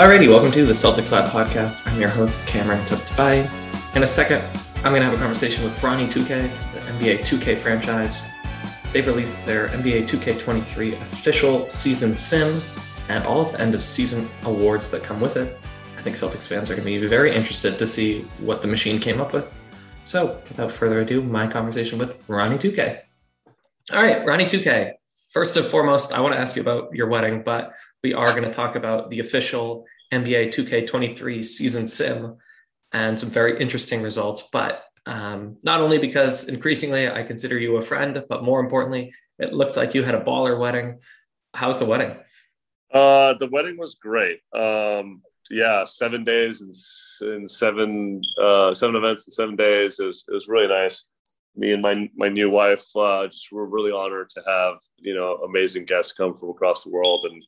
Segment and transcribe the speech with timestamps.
[0.00, 1.86] Alrighty, welcome to the Celtics Lab podcast.
[1.86, 3.94] I'm your host, Cameron Tabatabaie.
[3.94, 4.42] In a second,
[4.76, 8.22] I'm going to have a conversation with Ronnie 2K, the NBA 2K franchise.
[8.94, 12.62] They've released their NBA 2K23 official season sim
[13.10, 15.58] and all of the end of season awards that come with it.
[15.98, 19.00] I think Celtics fans are going to be very interested to see what the machine
[19.00, 19.52] came up with.
[20.06, 23.00] So, without further ado, my conversation with Ronnie 2K.
[23.92, 24.94] All right, Ronnie 2K.
[25.30, 28.44] First and foremost, I want to ask you about your wedding, but we are going
[28.44, 32.36] to talk about the official NBA 2K23 season sim
[32.92, 34.48] and some very interesting results.
[34.52, 39.52] But um, not only because increasingly I consider you a friend, but more importantly, it
[39.52, 40.98] looked like you had a baller wedding.
[41.54, 42.16] How's the wedding?
[42.92, 44.40] Uh, the wedding was great.
[44.54, 46.74] Um, yeah, seven days and,
[47.32, 49.98] and seven uh, seven events in seven days.
[49.98, 51.06] It was it was really nice.
[51.56, 55.36] Me and my my new wife uh, just were really honored to have you know
[55.44, 57.42] amazing guests come from across the world and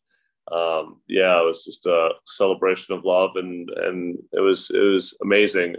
[0.51, 5.17] um, yeah, it was just a celebration of love, and and it was it was
[5.23, 5.77] amazing.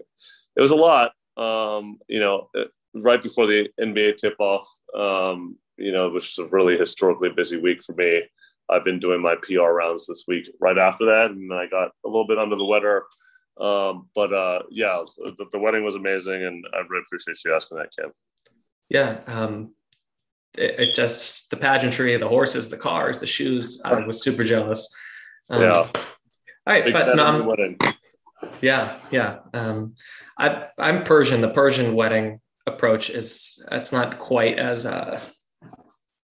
[0.55, 2.49] It was a lot, um, you know,
[2.93, 7.57] right before the NBA tip off, um, you know, which was a really historically busy
[7.57, 8.21] week for me.
[8.69, 12.07] I've been doing my PR rounds this week right after that, and I got a
[12.07, 13.03] little bit under the weather.
[13.59, 17.77] Um, but uh, yeah, the, the, wedding was amazing, and I really appreciate you asking
[17.77, 18.11] that, Kim.
[18.89, 19.75] Yeah, um,
[20.57, 23.81] it, it, just the pageantry, the horses, the cars, the shoes.
[23.83, 24.93] I was super jealous.
[25.49, 25.73] Um, yeah.
[25.75, 25.93] All
[26.65, 27.77] right, Big but um,
[28.61, 29.39] yeah, yeah.
[29.53, 29.95] Um,
[30.37, 31.41] I, I'm Persian.
[31.41, 34.85] The Persian wedding approach is it's not quite as.
[34.85, 35.19] Uh,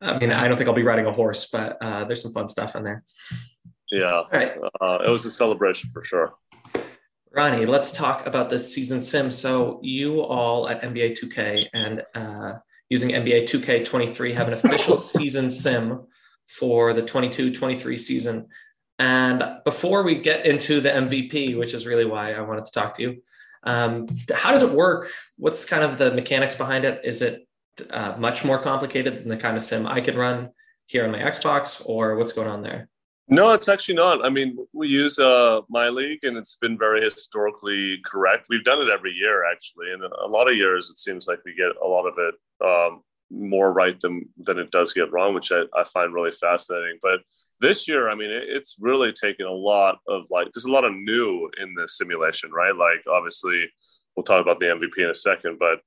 [0.01, 2.49] I mean, I don't think I'll be riding a horse, but uh, there's some fun
[2.49, 3.05] stuff in there.
[3.91, 4.53] Yeah, right.
[4.81, 6.35] uh, it was a celebration for sure.
[7.35, 9.31] Ronnie, let's talk about this season sim.
[9.31, 12.59] So you all at NBA 2K and uh,
[12.93, 16.03] using NBA 2K23 have an official season sim
[16.47, 18.49] for the 22-23 season.
[18.99, 22.93] And before we get into the MVP, which is really why I wanted to talk
[22.97, 23.23] to you,
[23.63, 25.09] um, how does it work?
[25.39, 27.01] What's kind of the mechanics behind it?
[27.03, 27.49] Is it
[27.89, 30.51] uh, much more complicated than the kind of sim I could run
[30.85, 32.91] here on my Xbox, or what's going on there?
[33.29, 34.25] No, it's actually not.
[34.25, 38.47] I mean, we use uh, MyLeague, and it's been very historically correct.
[38.51, 41.55] We've done it every year, actually, and a lot of years it seems like we
[41.55, 42.35] get a lot of it
[42.65, 46.99] um, more right than than it does get wrong, which I, I find really fascinating.
[47.01, 47.21] But
[47.61, 50.85] this year, I mean, it, it's really taken a lot of like there's a lot
[50.85, 52.75] of new in this simulation, right?
[52.77, 53.67] Like obviously,
[54.17, 55.81] we'll talk about the MVP in a second, but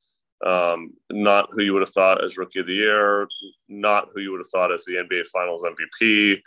[0.49, 3.27] um, not who you would have thought as rookie of the year,
[3.67, 6.39] not who you would have thought as the NBA Finals MVP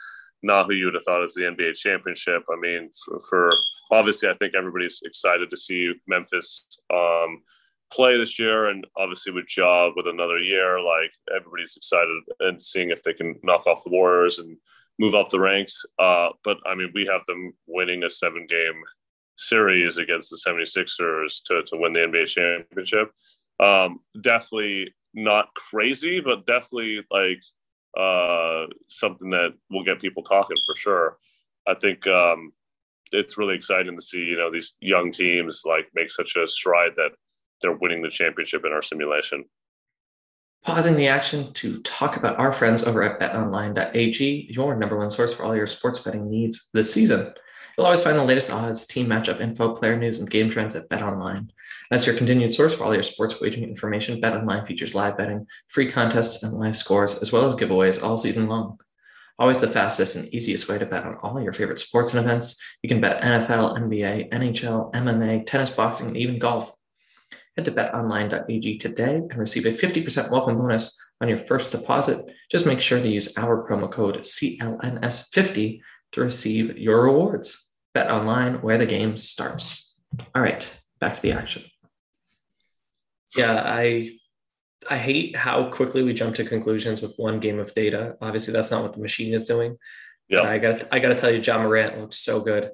[0.42, 2.44] not who you would have thought as the NBA championship.
[2.50, 3.52] I mean, for, for
[3.90, 7.42] obviously, I think everybody's excited to see Memphis um,
[7.92, 12.90] play this year, and obviously with Ja with another year, like everybody's excited and seeing
[12.90, 14.56] if they can knock off the Warriors and
[14.98, 15.84] move up the ranks.
[15.98, 18.82] Uh, but I mean, we have them winning a seven game
[19.36, 23.12] series against the 76ers to, to win the NBA championship.
[23.60, 27.42] Um, definitely not crazy, but definitely like
[27.96, 31.18] uh, something that will get people talking for sure.
[31.66, 32.52] I think um,
[33.12, 36.92] it's really exciting to see you know these young teams like make such a stride
[36.96, 37.10] that
[37.60, 39.44] they're winning the championship in our simulation.
[40.64, 45.32] Pausing the action to talk about our friends over at betonline.ag, your number one source
[45.32, 47.32] for all your sports betting needs this season.
[47.78, 50.88] You'll always find the latest odds, team matchup info, player news, and game trends at
[50.88, 51.50] BetOnline.
[51.92, 55.88] As your continued source for all your sports wagering information, BetOnline features live betting, free
[55.88, 58.80] contests, and live scores, as well as giveaways all season long.
[59.38, 62.60] Always the fastest and easiest way to bet on all your favorite sports and events.
[62.82, 66.74] You can bet NFL, NBA, NHL, MMA, tennis, boxing, and even golf.
[67.56, 72.24] Head to betonline.ag today and receive a 50% welcome bonus on your first deposit.
[72.50, 77.66] Just make sure to use our promo code CLNS50 to receive your rewards.
[77.98, 79.94] Bet online where the game starts.
[80.34, 81.64] All right, back to the action.
[83.36, 84.12] Yeah, I
[84.88, 88.16] I hate how quickly we jump to conclusions with one game of data.
[88.20, 89.78] Obviously, that's not what the machine is doing.
[90.28, 92.70] Yeah, I got I got to tell you, Ja Morant looks so good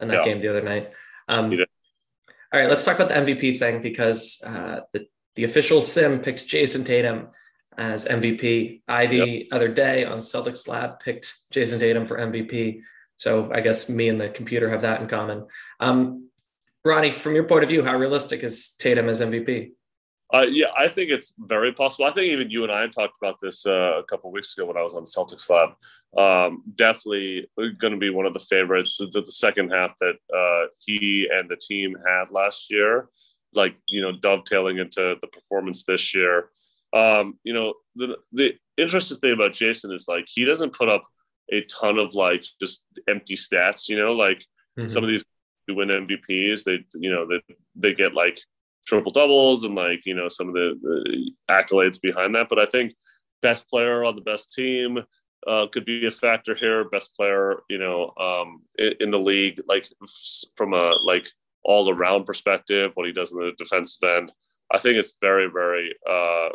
[0.00, 0.24] in that yeah.
[0.24, 0.92] game the other night.
[1.26, 6.20] Um, all right, let's talk about the MVP thing because uh, the the official sim
[6.20, 7.28] picked Jayson Tatum
[7.76, 8.82] as MVP.
[8.86, 9.46] I the yep.
[9.50, 12.82] other day on Celtics Lab picked Jayson Tatum for MVP.
[13.18, 15.46] So I guess me and the computer have that in common.
[15.80, 16.30] Um,
[16.84, 19.72] Ronnie, from your point of view, how realistic is Tatum as MVP?
[20.32, 22.04] Uh, yeah, I think it's very possible.
[22.04, 24.76] I think even you and I talked about this uh, a couple weeks ago when
[24.76, 25.70] I was on Celtics Lab.
[26.16, 28.98] Um, definitely going to be one of the favorites.
[28.98, 33.08] The, the second half that uh, he and the team had last year,
[33.54, 36.50] like you know, dovetailing into the performance this year.
[36.94, 41.02] Um, you know, the the interesting thing about Jayson is like he doesn't put up
[41.52, 43.88] a ton of like just empty stats.
[43.88, 44.44] You know, like
[44.78, 44.88] mm-hmm.
[44.88, 45.24] some of these
[45.66, 48.40] who win MVPs, they you know they they get like
[48.88, 52.48] triple doubles and like you know some of the, the, accolades behind that.
[52.48, 52.94] But I think
[53.42, 54.98] best player on the best team
[55.46, 56.88] uh, could be a factor here.
[56.88, 58.62] Best player, you know, um,
[59.00, 59.88] in, the league, like
[60.56, 61.28] from a like
[61.64, 64.32] all around perspective, what he does in the defensive end,
[64.72, 66.48] I think it's very very uh,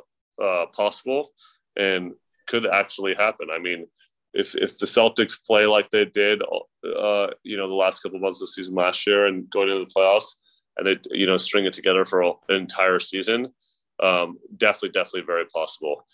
[0.43, 1.29] uh, possible
[1.77, 2.13] and
[2.47, 3.47] could actually happen.
[3.53, 3.87] I mean.
[4.33, 8.21] If, if the Celtics play like they did, uh, you know, the last couple of
[8.23, 10.35] months of the season last year and going into the playoffs,
[10.77, 13.53] and they you know string it together for an entire season
[14.01, 16.05] um, definitely definitely very possible.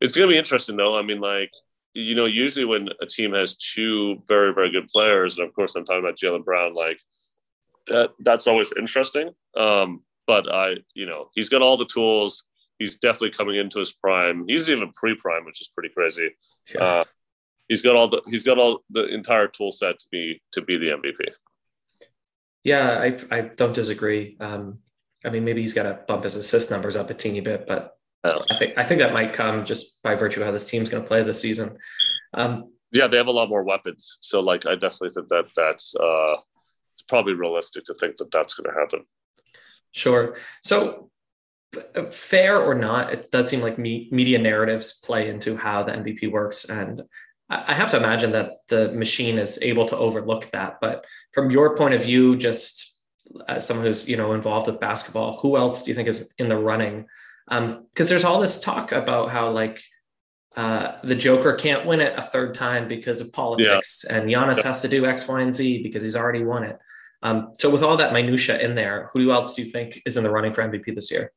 [0.00, 0.96] It's going to be interesting though.
[0.96, 1.50] I mean like
[1.94, 5.74] you know usually when a team has two very very good players and of course
[5.74, 6.98] i'm talking about Jaylen Brown like
[7.86, 9.30] that that's always interesting.
[9.56, 12.44] Um, but i you know he's got all the tools.
[12.78, 14.44] He's definitely coming into his prime.
[14.46, 16.30] He's even pre-prime which is pretty crazy.
[16.74, 16.82] Yeah.
[16.82, 17.04] uh,
[17.68, 20.76] he's got all the he's got all the entire tool set to be to be
[20.76, 21.34] the mvp
[22.66, 24.36] yeah, I I don't disagree.
[24.40, 24.80] Um,
[25.24, 27.96] I mean, maybe he's got to bump his assist numbers up a teeny bit, but
[28.24, 28.42] oh.
[28.50, 31.00] I think I think that might come just by virtue of how this team's going
[31.00, 31.78] to play this season.
[32.34, 35.94] Um, yeah, they have a lot more weapons, so like I definitely think that that's
[35.94, 36.34] uh,
[36.92, 39.04] it's probably realistic to think that that's going to happen.
[39.92, 40.34] Sure.
[40.64, 41.08] So
[42.10, 46.32] fair or not, it does seem like me, media narratives play into how the MVP
[46.32, 47.02] works, and
[47.48, 50.78] I have to imagine that the machine is able to overlook that.
[50.80, 52.94] But from your point of view, just
[53.48, 56.48] as someone who's you know involved with basketball, who else do you think is in
[56.48, 57.06] the running?
[57.48, 59.80] Because um, there's all this talk about how like
[60.56, 64.16] uh, the Joker can't win it a third time because of politics, yeah.
[64.16, 64.64] and Giannis yeah.
[64.64, 66.78] has to do X, Y, and Z because he's already won it.
[67.22, 70.24] Um, so with all that minutia in there, who else do you think is in
[70.24, 71.32] the running for MVP this year?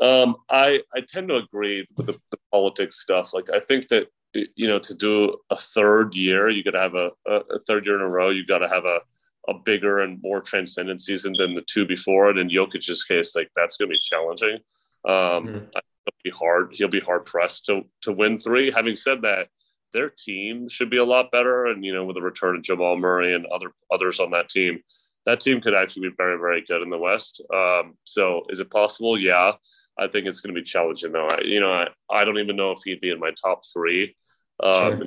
[0.00, 3.32] Um, I I tend to agree with the, the politics stuff.
[3.32, 6.94] Like I think that you know, to do a third year, you got to have
[6.94, 8.30] a, a third year in a row.
[8.30, 9.00] You got to have a,
[9.48, 12.30] a bigger and more transcendent season than the two before.
[12.30, 14.58] And in Jokic's case, like that's going to be challenging.
[15.06, 15.56] Um, mm-hmm.
[15.56, 16.70] It'll be hard.
[16.72, 18.72] He'll be hard pressed to to win three.
[18.72, 19.48] Having said that,
[19.92, 21.66] their team should be a lot better.
[21.66, 24.80] And you know, with the return of Jamal Murray and other others on that team,
[25.26, 27.42] that team could actually be very very good in the West.
[27.54, 29.18] Um, so, is it possible?
[29.18, 29.52] Yeah.
[29.98, 31.28] I think it's going to be challenging though.
[31.28, 34.16] I, you know, I, I don't even know if he'd be in my top three
[34.62, 35.02] um, sure.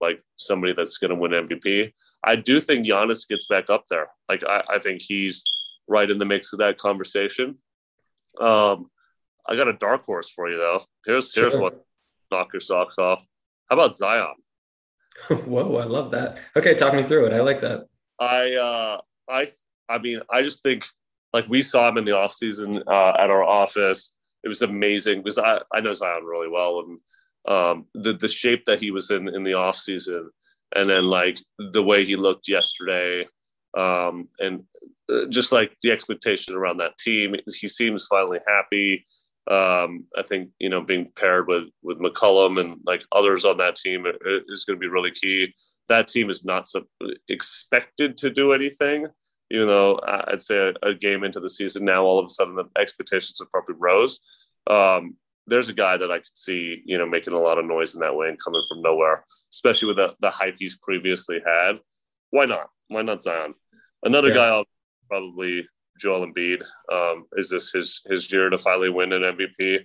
[0.00, 1.92] like somebody that's going to win MVP.
[2.24, 4.06] I do think Giannis gets back up there.
[4.28, 5.42] Like I, I think he's
[5.88, 7.58] right in the mix of that conversation.
[8.40, 8.90] Um,
[9.46, 10.80] I got a dark horse for you though.
[11.04, 11.62] Here's here's sure.
[11.62, 11.84] what
[12.30, 13.26] knock your socks off.
[13.68, 14.34] How about Zion?
[15.28, 16.38] Whoa, I love that.
[16.56, 17.32] Okay, talk me through it.
[17.32, 17.86] I like that.
[18.18, 19.46] I uh I
[19.88, 20.86] I mean, I just think
[21.32, 24.12] like we saw him in the off season uh, at our office.
[24.42, 26.98] It was amazing because I, I know Zion really well and
[27.48, 30.30] um, the the shape that he was in in the off season,
[30.74, 31.38] and then like
[31.72, 33.26] the way he looked yesterday,
[33.76, 34.64] um, and
[35.10, 37.34] uh, just like the expectation around that team.
[37.46, 39.04] He seems finally happy.
[39.50, 43.76] Um, I think you know being paired with with McCollum and like others on that
[43.76, 44.06] team
[44.48, 45.54] is going to be really key.
[45.88, 46.68] That team is not
[47.28, 49.06] expected to do anything.
[49.48, 52.54] You know, I'd say a, a, game into the season now, all of a sudden
[52.54, 54.20] the expectations have probably rose.
[54.68, 55.16] Um,
[55.50, 58.00] there's a guy that I could see, you know, making a lot of noise in
[58.00, 61.80] that way and coming from nowhere, especially with the, the hype he's previously had.
[62.30, 62.68] Why not?
[62.88, 63.54] Why not Zion?
[64.04, 64.34] Another yeah.
[64.34, 64.64] guy,
[65.08, 65.66] probably
[65.98, 66.62] Joel Embiid.
[66.90, 69.80] Um, is this his his year to finally win an MVP?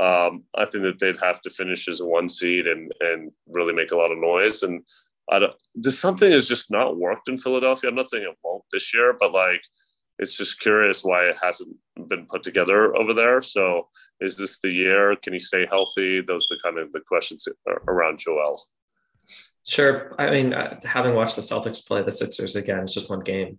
[0.00, 3.74] Um, I think that they'd have to finish as a one seed and and really
[3.74, 4.62] make a lot of noise.
[4.62, 4.82] And
[5.30, 7.90] I don't, this something has just not worked in Philadelphia.
[7.90, 9.62] I'm not saying it won't this year, but like
[10.18, 11.74] it's just curious why it hasn't
[12.08, 13.40] been put together over there.
[13.40, 13.88] So
[14.20, 15.16] is this the year?
[15.16, 16.20] Can he stay healthy?
[16.20, 17.48] Those are the kind of the questions
[17.88, 18.62] around Joel.
[19.64, 20.14] Sure.
[20.18, 23.58] I mean, uh, having watched the Celtics play the Sixers again, it's just one game.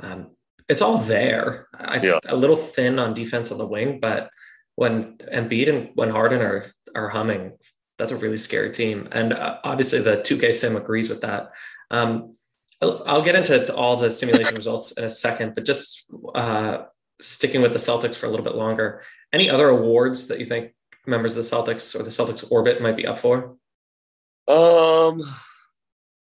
[0.00, 0.30] Um,
[0.68, 1.68] it's all there.
[1.74, 2.18] I, yeah.
[2.26, 4.30] A little thin on defense on the wing, but
[4.76, 7.52] when Embiid and when Harden are are humming,
[7.98, 9.08] that's a really scary team.
[9.12, 11.52] And uh, obviously, the 2K sim agrees with that.
[11.90, 12.36] Um,
[12.82, 16.84] I'll, I'll, get into all the simulation results in a second, but just uh,
[17.20, 19.02] sticking with the Celtics for a little bit longer.
[19.32, 20.72] Any other awards that you think
[21.06, 23.56] members of the Celtics or the Celtics orbit might be up for?
[24.48, 25.22] Um,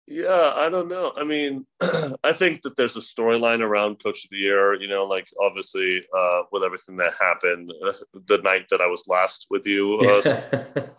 [0.07, 1.13] yeah, I don't know.
[1.17, 1.67] I mean,
[2.25, 4.75] I think that there's a storyline around Coach of the Year.
[4.75, 7.93] You know, like obviously uh, with everything that happened uh,
[8.27, 10.91] the night that I was last with you, uh, that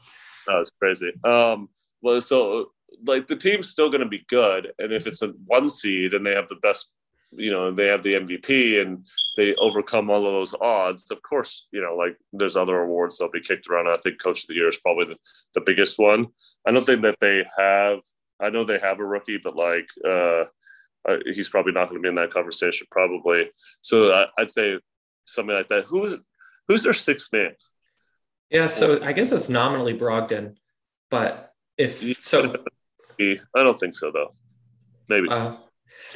[0.47, 1.11] was crazy.
[1.25, 1.69] Um,
[2.01, 2.71] well, so
[3.05, 6.25] like the team's still going to be good, and if it's a one seed and
[6.25, 6.89] they have the best,
[7.31, 9.05] you know, they have the MVP and
[9.37, 11.09] they overcome all of those odds.
[11.11, 13.87] Of course, you know, like there's other awards that'll be kicked around.
[13.87, 15.17] I think Coach of the Year is probably the,
[15.53, 16.27] the biggest one.
[16.67, 18.01] I don't think that they have
[18.39, 20.45] I know they have a rookie, but like uh,
[21.07, 23.49] uh he's probably not going to be in that conversation, probably.
[23.81, 24.79] So I, would say
[25.25, 25.85] something like that.
[25.85, 26.13] Who's
[26.67, 27.51] who's their sixth man?
[28.49, 30.55] Yeah, so I guess it's nominally Brogdon,
[31.11, 32.55] but if so,
[33.19, 34.31] I don't think so though.
[35.09, 35.29] Maybe.
[35.29, 35.57] Uh,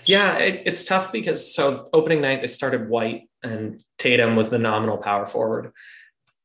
[0.06, 4.60] yeah, it, it's tough because so opening night they started White and Tatum was the
[4.60, 5.72] nominal power forward.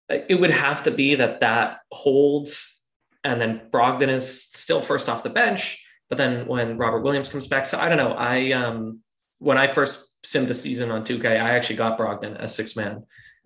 [0.09, 2.79] It would have to be that that holds
[3.25, 5.85] and then Brogdon is still first off the bench.
[6.09, 8.13] But then when Robert Williams comes back, so I don't know.
[8.13, 9.01] I um,
[9.39, 13.05] when I first simmed a season on 2K, I actually got Brogdon as six man.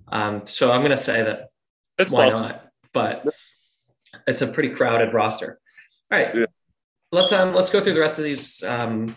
[0.08, 1.48] Um, so I'm going to say that
[1.98, 2.68] it's why not?
[2.92, 3.26] But
[4.26, 5.58] it's a pretty crowded roster.
[6.10, 6.46] All right, yeah.
[7.12, 9.14] Let's um let's go through the rest of these um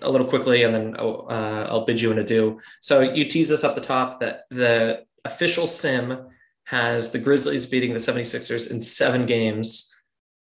[0.00, 2.60] a little quickly, and then oh, uh, I'll bid you an adieu.
[2.80, 6.26] So you tease us up the top that the official sim
[6.64, 9.92] has the Grizzlies beating the 76ers in seven games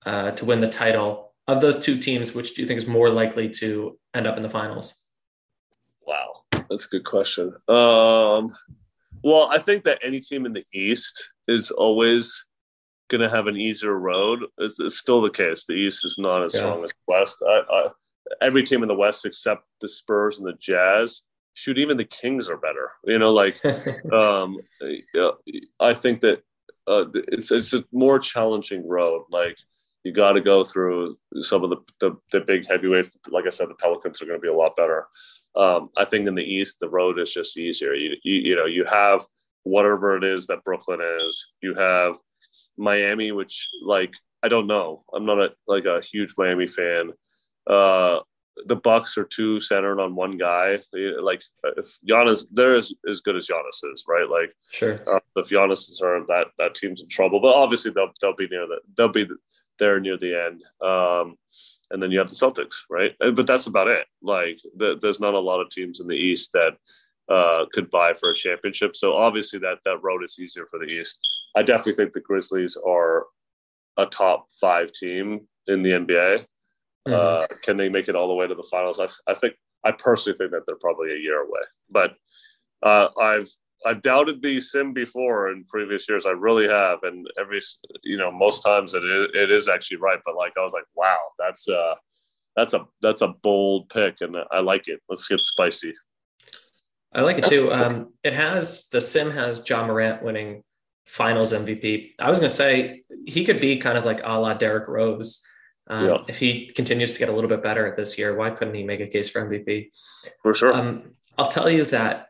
[0.06, 1.34] uh, to win the title.
[1.48, 4.44] Of those two teams, which do you think is more likely to end up in
[4.44, 4.96] the finals?
[6.06, 7.54] Wow, that's a good question.
[7.68, 8.54] Um,
[9.24, 12.46] well, I think that any team in the East is always
[13.12, 14.46] going to have an easier road.
[14.58, 15.66] It's, it's, still the case.
[15.66, 16.62] The East is not as yeah.
[16.62, 17.44] strong as the West.
[17.46, 17.88] I, I,
[18.42, 21.24] every team in the West except the Spurs and the Jazz.
[21.54, 22.90] Shoot, even the Kings are better.
[23.04, 23.64] You know, like
[24.14, 24.58] um,
[25.80, 26.42] I think that
[26.88, 29.26] uh, it's it's a more challenging road.
[29.30, 29.58] Like
[30.04, 33.18] you got to go through some of the, the, the big heavyweights.
[33.30, 35.08] Like I said, the Pelicans are going to be a lot better.
[35.56, 37.94] Um, I think in the East, the road is just easier.
[37.94, 39.26] You, you, you know, you have
[39.64, 41.52] whatever it is that Brooklyn is.
[41.62, 42.16] You have
[42.82, 45.04] Miami, which like I don't know.
[45.14, 47.12] I'm not a like a huge Miami fan.
[47.68, 48.20] Uh,
[48.66, 50.80] the Bucks are too centered on one guy.
[50.94, 51.44] Like
[51.78, 54.30] if Giannis, they're as, as good as Giannis is, right?
[54.30, 55.02] Like sure.
[55.08, 57.40] Uh, if Giannis is hurt, that that team's in trouble.
[57.40, 58.82] But obviously they'll they'll be near that.
[58.98, 59.28] they'll be
[59.80, 60.64] there near the end.
[60.82, 61.38] Um,
[61.90, 63.14] and then you have the Celtics, right?
[63.20, 64.06] But that's about it.
[64.22, 66.78] Like the, there's not a lot of teams in the East that
[67.32, 68.96] uh, could vie for a championship.
[68.96, 71.20] So obviously that that road is easier for the East.
[71.56, 73.26] I definitely think the Grizzlies are
[73.98, 76.46] a top five team in the NBA.
[77.08, 77.14] Mm-hmm.
[77.14, 79.00] Uh, can they make it all the way to the finals?
[79.00, 81.62] I, I think I personally think that they're probably a year away.
[81.90, 82.14] But
[82.84, 83.50] uh, I've
[83.86, 86.26] I've doubted the sim before in previous years.
[86.26, 87.62] I really have, and every
[88.04, 90.20] you know most times it is, it is actually right.
[90.24, 91.96] But like I was like, wow, that's uh
[92.56, 95.02] that's a that's a bold pick, and I like it.
[95.10, 95.94] Let's get spicy.
[97.14, 97.72] I like it too.
[97.72, 100.64] Um, it has the sim has Ja Morant winning
[101.06, 102.12] Finals MVP.
[102.20, 105.44] I was gonna say he could be kind of like a la Derrick Rose.
[105.88, 106.18] Um, yeah.
[106.30, 109.02] If he continues to get a little bit better this year, why couldn't he make
[109.02, 109.90] a case for MVP?
[110.42, 110.74] For sure.
[110.74, 112.28] Um, I'll tell you that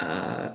[0.00, 0.50] uh,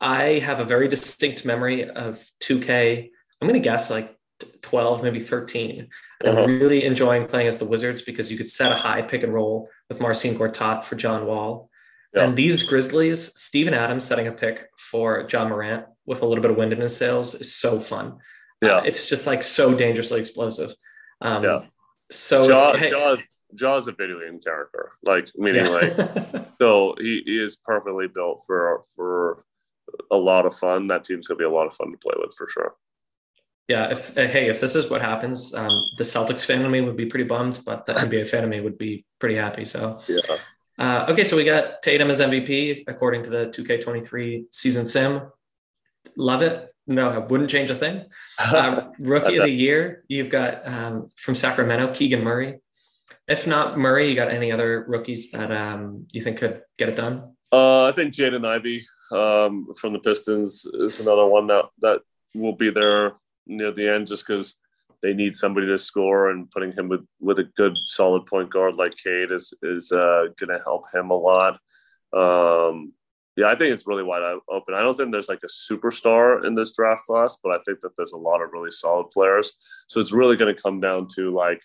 [0.00, 3.10] I have a very distinct memory of 2K.
[3.40, 4.16] I'm going to guess like
[4.62, 5.88] 12, maybe 13.
[6.20, 6.42] And uh-huh.
[6.42, 9.32] I'm really enjoying playing as the Wizards because you could set a high pick and
[9.32, 11.69] roll with Marcin Gortat for John Wall.
[12.14, 12.24] Yeah.
[12.24, 16.50] And these Grizzlies, Steven Adams setting a pick for Ja Morant with a little bit
[16.50, 18.18] of wind in his sails is so fun.
[18.60, 18.78] Yeah.
[18.78, 20.74] Uh, it's just like so dangerously explosive.
[21.20, 21.60] Um, yeah.
[22.10, 25.70] So, Ja, if, hey, Ja's, Ja's a video game character, like meaning yeah.
[25.70, 29.44] like, so he, he is perfectly built for, for
[30.10, 30.88] a lot of fun.
[30.88, 32.74] That team's gonna be a lot of fun to play with for sure.
[33.68, 33.92] Yeah.
[33.92, 36.96] If uh, hey, if this is what happens, um, the Celtics fan of me would
[36.96, 39.64] be pretty bummed, but the NBA fan of me would be pretty happy.
[39.64, 40.38] So yeah.
[40.80, 45.20] Uh, okay, so we got Tatum as MVP according to the 2K23 season sim.
[46.16, 46.74] Love it.
[46.86, 48.06] No, I wouldn't change a thing.
[48.54, 52.60] Um, rookie of the year, you've got um, from Sacramento, Keegan Murray.
[53.28, 56.96] If not Murray, you got any other rookies that um, you think could get it
[56.96, 57.36] done?
[57.52, 62.00] Uh, I think Jaden Ivey um, from the Pistons is another one that that
[62.34, 63.12] will be there
[63.46, 64.56] near the end, just because
[65.02, 68.76] they need somebody to score, and putting him with, with a good solid point guard
[68.76, 71.58] like Cade is is uh, going to help him a lot.
[72.12, 72.92] Um,
[73.36, 74.74] yeah, I think it's really wide open.
[74.74, 77.96] I don't think there's like a superstar in this draft class, but I think that
[77.96, 79.54] there's a lot of really solid players.
[79.88, 81.62] So it's really going to come down to like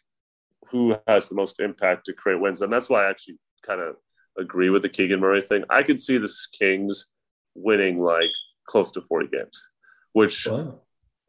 [0.70, 3.96] who has the most impact to create wins, and that's why I actually kind of
[4.38, 5.64] agree with the Keegan Murray thing.
[5.70, 7.08] I could see the Kings
[7.56, 8.32] winning like
[8.66, 9.70] close to 40 games,
[10.14, 10.80] which wow.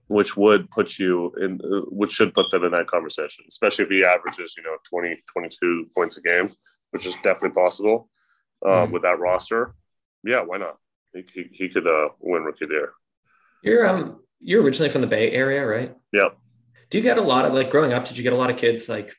[0.09, 4.05] Which would put you in which should put them in that conversation, especially if he
[4.05, 6.49] averages, you know, 20, 22 points a game,
[6.91, 8.09] which is definitely possible
[8.65, 8.91] uh, mm.
[8.93, 9.75] with that roster.
[10.25, 10.77] Yeah, why not?
[11.13, 12.93] He, he, he could uh, win rookie of the year.
[13.63, 15.95] You're um you're originally from the Bay Area, right?
[16.13, 16.37] Yep.
[16.91, 18.05] Do you get a lot of like growing up?
[18.05, 19.15] Did you get a lot of kids like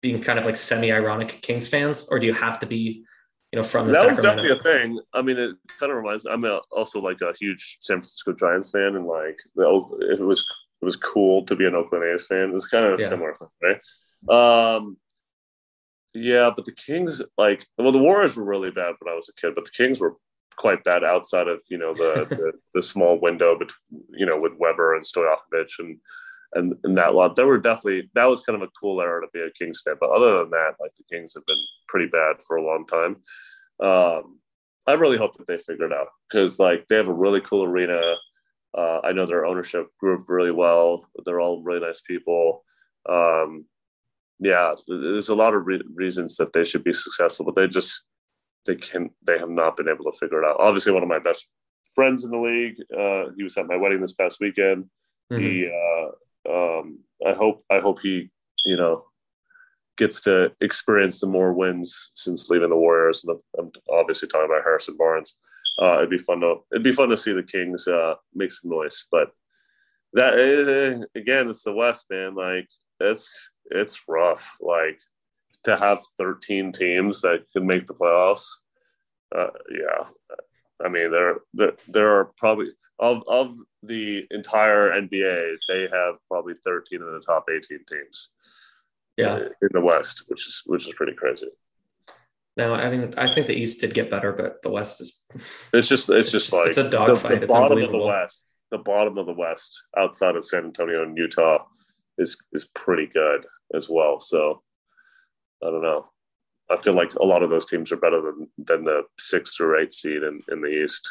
[0.00, 3.04] being kind of like semi-ironic Kings fans, or do you have to be
[3.52, 4.98] you know, from the that was definitely a thing.
[5.12, 6.24] I mean, it kind of reminds.
[6.24, 9.68] I'm a, also like a huge San Francisco Giants fan, and like the,
[10.10, 10.40] if it was
[10.80, 12.52] it was cool to be an Oakland A's fan.
[12.54, 13.08] It's kind of yeah.
[13.08, 14.76] similar, right?
[14.76, 14.96] Um,
[16.14, 19.40] yeah, but the Kings, like, well, the Warriors were really bad when I was a
[19.40, 20.16] kid, but the Kings were
[20.56, 24.52] quite bad outside of you know the the, the, small window between you know with
[24.58, 25.98] Webber and Stojakovic and
[26.54, 27.36] and, and that lot.
[27.36, 29.94] There were definitely that was kind of a cool era to be a Kings fan.
[30.00, 33.16] But other than that, like the Kings have been pretty bad for a long time.
[33.82, 34.38] Um,
[34.86, 37.64] I really hope that they figure it out because like they have a really cool
[37.64, 38.00] arena.
[38.76, 41.08] Uh, I know their ownership group really well.
[41.24, 42.64] They're all really nice people.
[43.08, 43.66] Um,
[44.40, 48.02] yeah, there's a lot of re- reasons that they should be successful, but they just
[48.66, 50.56] they can they have not been able to figure it out.
[50.58, 51.48] Obviously, one of my best
[51.94, 52.76] friends in the league.
[52.92, 54.86] Uh, he was at my wedding this past weekend.
[55.32, 55.42] Mm-hmm.
[55.42, 56.10] He uh,
[56.48, 58.30] um, I hope I hope he
[58.64, 59.04] you know
[59.96, 63.24] gets to experience some more wins since leaving the Warriors.
[63.24, 65.36] And I'm obviously talking about Harrison Barnes.
[65.80, 68.70] Uh, it'd be fun to it'd be fun to see the Kings uh, make some
[68.70, 69.04] noise.
[69.10, 69.32] But
[70.14, 72.34] that uh, again, it's the West, man.
[72.34, 72.68] Like
[73.00, 73.28] it's
[73.70, 74.56] it's rough.
[74.60, 74.98] Like
[75.64, 78.48] to have 13 teams that could make the playoffs.
[79.34, 80.06] Uh, yeah,
[80.84, 86.54] I mean there there there are probably of of the entire NBA, they have probably
[86.64, 88.30] 13 of the top 18 teams.
[89.16, 91.48] Yeah, in the West, which is which is pretty crazy.
[92.56, 95.20] Now, I mean, I think the East did get better, but the West is.
[95.72, 97.40] It's just, it's, it's just, like it's a dogfight.
[97.40, 101.02] The, the bottom of the West, the bottom of the West, outside of San Antonio
[101.02, 101.64] and Utah,
[102.18, 104.20] is is pretty good as well.
[104.20, 104.62] So,
[105.62, 106.10] I don't know.
[106.70, 109.76] I feel like a lot of those teams are better than than the sixth or
[109.76, 111.10] eighth seed in, in the East.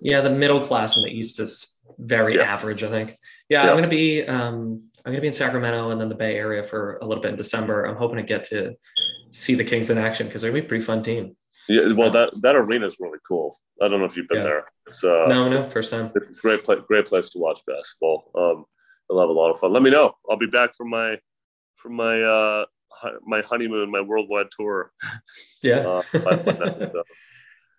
[0.00, 2.42] Yeah, the middle class in the East is very yeah.
[2.42, 3.18] average, I think.
[3.48, 3.70] Yeah, yeah.
[3.70, 6.98] I'm gonna be um, I'm gonna be in Sacramento and then the Bay Area for
[6.98, 7.84] a little bit in December.
[7.84, 8.74] I'm hoping to get to
[9.30, 11.36] see the Kings in action because they're gonna be a pretty fun team.
[11.68, 13.60] Yeah, well, that that arena is really cool.
[13.82, 14.44] I don't know if you've been yeah.
[14.44, 14.64] there.
[14.86, 16.10] It's uh, no, no, first time.
[16.14, 18.30] It's a great place, great place to watch basketball.
[18.34, 18.64] Um,
[19.10, 19.72] I'll have a lot of fun.
[19.72, 20.14] Let me know.
[20.28, 21.16] I'll be back from my
[21.76, 22.64] from my uh
[23.24, 24.92] my honeymoon, my worldwide tour.
[25.62, 26.02] Yeah.
[26.02, 26.02] uh,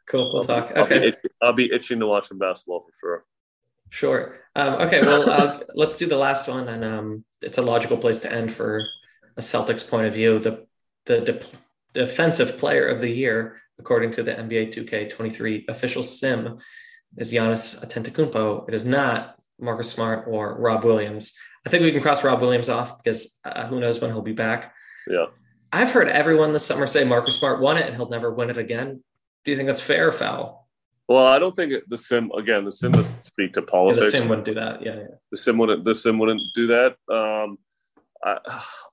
[0.10, 0.34] Cool.
[0.34, 0.72] We'll talk.
[0.76, 1.12] I'll okay.
[1.12, 3.26] Be, I'll be itching to watch some basketball for sure.
[3.92, 4.40] Sure.
[4.56, 5.02] Um, okay.
[5.02, 8.52] Well, uh, let's do the last one, and um, it's a logical place to end
[8.52, 8.84] for
[9.38, 10.40] a Celtics point of view.
[10.40, 10.66] The
[11.06, 11.46] the de-
[11.94, 16.58] defensive player of the year, according to the NBA 2K23 official sim,
[17.18, 18.68] is Giannis Antetokounmpo.
[18.68, 21.38] It is not Marcus Smart or Rob Williams.
[21.66, 24.34] I think we can cross Rob Williams off because uh, who knows when he'll be
[24.34, 24.74] back.
[25.08, 25.26] Yeah.
[25.72, 28.58] I've heard everyone this summer say Marcus Smart won it and he'll never win it
[28.58, 29.04] again.
[29.46, 30.70] Do you think that's fair or foul?
[31.08, 32.66] Well, I don't think the sim again.
[32.66, 34.06] The sim doesn't speak to politics.
[34.06, 34.86] Yeah, the sim wouldn't do that.
[34.86, 35.08] Yeah, yeah.
[35.32, 35.84] The sim wouldn't.
[35.84, 36.96] The sim wouldn't do that.
[37.12, 37.58] Um,
[38.24, 38.38] I,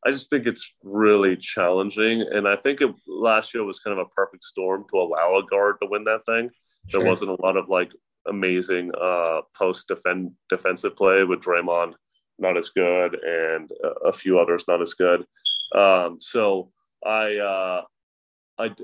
[0.07, 4.07] I just think it's really challenging, and I think it, last year was kind of
[4.07, 6.49] a perfect storm to allow a guard to win that thing.
[6.91, 7.05] There sure.
[7.05, 7.93] wasn't a lot of like
[8.27, 11.95] amazing uh, post defend defensive play with Draymond
[12.39, 15.25] not as good and a, a few others not as good.
[15.75, 16.71] Um, so
[17.05, 17.83] I, uh,
[18.59, 18.75] I,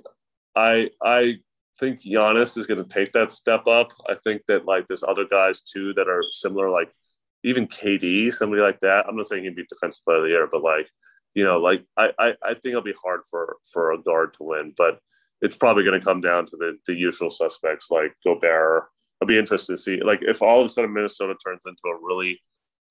[0.57, 1.38] I, I
[1.78, 3.92] think Giannis is going to take that step up.
[4.08, 6.92] I think that like there's other guys too that are similar, like
[7.44, 9.06] even KD, somebody like that.
[9.08, 10.88] I'm not saying he'd be defensive player of the year, but like,
[11.35, 14.44] you know, like I, I, I think it'll be hard for for a guard to
[14.44, 14.98] win, but
[15.40, 18.85] it's probably going to come down to the the usual suspects like Gobert.
[19.20, 21.98] I'll be interested to see like if all of a sudden Minnesota turns into a
[22.02, 22.40] really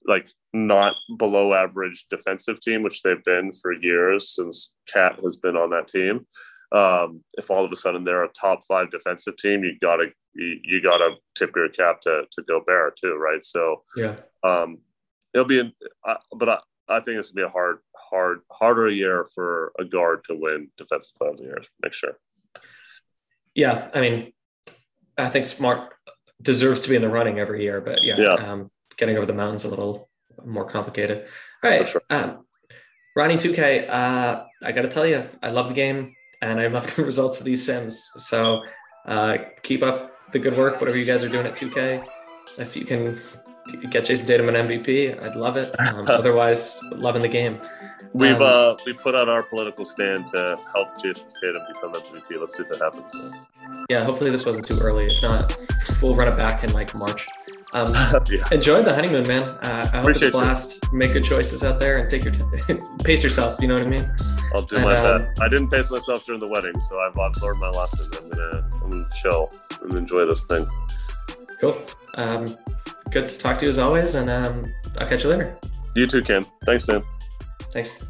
[0.08, 5.56] like not below average defensive team, which they've been for years since KAT has been
[5.56, 6.26] on that team
[6.72, 10.60] um, if all of a sudden they're a top five defensive team, you gotta you,
[10.64, 13.44] you gotta tip your cap to to Gobert too, right?
[13.44, 14.80] So yeah, um,
[15.34, 15.74] it'll be, an,
[16.08, 19.86] uh, but I, I think it's gonna be a hard, hard, harder year for a
[19.86, 22.18] guard to win defensive player of the year next sure.
[23.54, 24.34] Yeah, I mean,
[25.18, 25.94] I think Smart
[26.42, 28.34] deserves to be in the running every year, but yeah, Yeah.
[28.36, 30.10] Um, getting over the mountain's a little
[30.46, 31.28] more complicated.
[31.64, 32.02] All right, sure.
[32.10, 32.46] um,
[33.16, 33.90] Ronnie 2K.
[33.90, 37.39] Uh, I got to tell you, I love the game and I love the results
[37.39, 38.12] of these sims.
[38.17, 38.62] So
[39.06, 42.08] uh, keep up the good work, whatever you guys are doing at 2K.
[42.58, 43.17] If you can
[43.91, 45.73] get Jayson Tatum an MVP, I'd love it.
[45.80, 47.58] Um, otherwise, loving the game.
[48.13, 52.39] We've Um, uh we put out our political stand to help Jayson Tatum become MVP.
[52.39, 53.13] Let's see if it happens.
[53.89, 55.06] Yeah, hopefully this wasn't too early.
[55.08, 55.58] If not,
[56.01, 57.25] we'll run it back in like March.
[57.73, 57.93] Um,
[58.30, 58.43] yeah.
[58.51, 59.43] enjoy the honeymoon, man.
[59.47, 60.93] Uh, I hope Appreciate it's a blast.
[60.93, 62.43] Make good choices out there and take your t-
[63.04, 63.60] pace yourself.
[63.62, 64.12] You know what I mean?
[64.54, 65.40] I'll do my um, best.
[65.40, 68.10] I didn't pace myself during the wedding, so I've learned my lesson.
[68.18, 69.50] I'm gonna I'm gonna chill
[69.82, 70.68] and enjoy this thing.
[71.60, 71.82] Cool.
[72.16, 72.58] Um,
[73.12, 75.58] good to talk to you as always, and um, I'll catch you later.
[75.96, 76.46] You too, Cam.
[76.66, 77.02] Thanks, man.
[77.72, 78.04] Thanks.